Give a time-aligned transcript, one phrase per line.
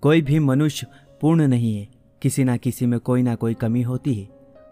[0.00, 0.86] कोई भी मनुष्य
[1.20, 1.88] पूर्ण नहीं है।
[2.22, 4.28] किसी ना किसी में कोई ना कोई कमी होती है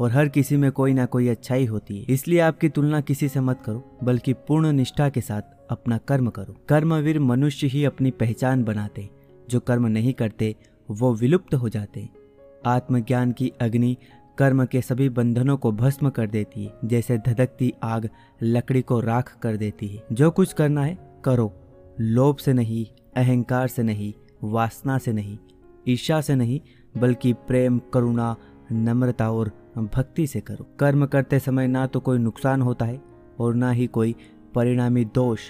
[0.00, 3.40] और हर किसी में कोई ना कोई अच्छाई होती है। इसलिए आपकी तुलना किसी से
[3.40, 8.64] मत करो, बल्कि पूर्ण निष्ठा के साथ अपना कर्म करो। कर्मवीर मनुष्य ही अपनी पहचान
[8.64, 9.10] बनाते,
[9.50, 10.56] जो कर्म नहीं करते,
[10.90, 12.08] वो विलुप्त हो जाते।
[12.66, 13.96] आत्मज्ञान की अग्नि
[14.38, 18.08] कर्म के सभी बंधनों को भस्म कर देती है, जैसे धधकती आग
[18.42, 21.52] लकड़ी को राख कर देती है। जो कुछ करना है, करो।
[22.00, 24.12] लोभ से नहीं, अहंकार से नहीं
[24.44, 25.38] वासना से नहीं
[25.88, 26.60] ईर्षा से नहीं,
[26.98, 28.36] बल्कि प्रेम, करुणा,
[28.72, 33.00] नम्रता और भक्ति से करो। कर्म करते समय ना तो कोई नुकसान होता है
[33.38, 34.14] और ना ही कोई
[34.54, 35.40] परिणामी दोष।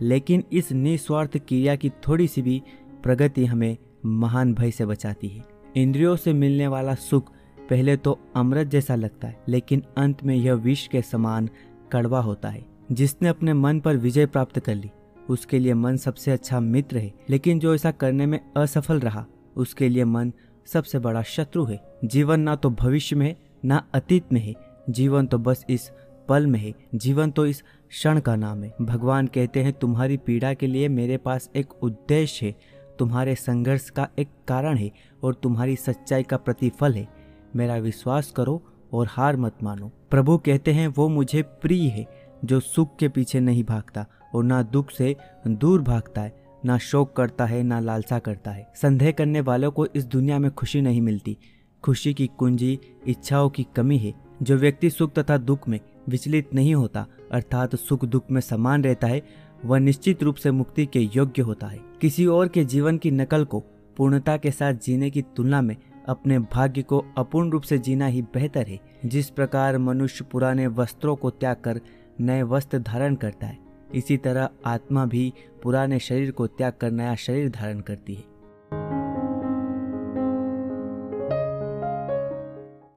[0.00, 2.62] लेकिन इस निस्वार्थ क्रिया की थोड़ी सी भी
[3.02, 5.44] प्रगति हमें महान भय से बचाती है।
[5.76, 7.30] इंद्रियों से मिलने वाला सुख
[7.70, 11.48] पहले तो अमृत जैसा लगता है, लेकिन अंत में यह विष के समान
[11.92, 14.90] कड़वा होता है, जिसने अपने मन पर विजय प्राप्त कर ली।
[15.30, 19.88] उसके लिए मन सबसे अच्छा मित्र है। लेकिन जो ऐसा करने में असफल रहा, उसके
[19.88, 20.32] लिए मन
[20.66, 24.54] सबसे बड़ा शत्रु है। जीवन ना तो भविष्य में ना अतीत में है।
[24.90, 25.92] जीवन तो बस इस
[26.28, 30.54] पल में है। जीवन तो इस क्षण का नाम है। भगवान कहते हैं, तुम्हारी पीड़ा
[30.54, 32.56] के लिए मेरे पास एक उद्देश्य है।
[32.98, 34.90] तुम्हारे संघर्ष का एक कारण है
[35.24, 37.08] और तुम्हारी सच्चाई का प्रतिफल है।
[37.56, 42.06] मेरा विश्वास करो और हार मत मानो। प्रभु कहते हैं, वो मुझे प्रिय है,
[42.44, 47.16] जो सुख के पीछे नहीं भागता। और ना दुख से दूर भागता है, ना शोक
[47.16, 51.00] करता है, ना लालसा करता है। संदेह करने वालों को इस दुनिया में खुशी नहीं
[51.00, 51.38] मिलती।
[51.82, 56.74] खुशी की कुंजी, इच्छाओं की कमी है। जो व्यक्ति सुख तथा दुख में विचलित नहीं
[56.74, 59.22] होता, अर्थात सुख दुख में समान रहता है,
[59.64, 63.44] वह निश्चित रूप से मुक्ति के योग्य होता है। किसी और के जीवन की नकल
[63.44, 63.64] को
[63.96, 65.76] पूर्णता के साथ जीने की तुलना में
[66.08, 71.16] अपने भाग्य को अपूर्ण रूप से जीना ही बेहतर है। जिस प्रकार मनुष्य पुराने वस्त्रों
[71.16, 71.80] को त्याग कर
[72.20, 77.14] नए वस्त्र धारण करता है इसी तरह आत्मा भी पुराने शरीर को त्याग कर नया
[77.14, 78.29] शरीर धारण करती है।